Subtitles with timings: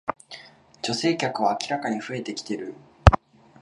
[0.81, 2.73] 女性客は明らかに増えてきてる